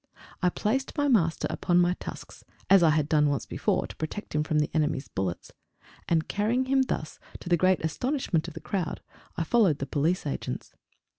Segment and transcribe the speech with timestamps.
[0.41, 4.33] I placed my Master upon my tusks, as I had done once before to protect
[4.33, 5.51] him from the enemy's bullets,
[6.09, 9.01] and carrying him thus, to the great astonishment of the crowd,
[9.37, 10.73] I followed the police agents.